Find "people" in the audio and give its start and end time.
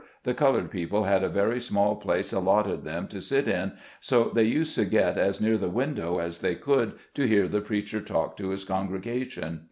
0.71-1.03